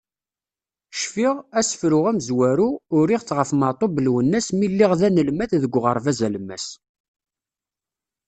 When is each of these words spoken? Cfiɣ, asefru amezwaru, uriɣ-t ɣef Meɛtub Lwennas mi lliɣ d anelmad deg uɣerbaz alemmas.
Cfiɣ, 0.99 1.35
asefru 1.59 1.99
amezwaru, 2.09 2.69
uriɣ-t 2.97 3.29
ɣef 3.37 3.49
Meɛtub 3.59 3.93
Lwennas 4.05 4.47
mi 4.57 4.67
lliɣ 4.71 4.91
d 4.99 5.01
anelmad 5.07 5.51
deg 5.63 5.73
uɣerbaz 5.77 6.19
alemmas. 6.27 6.65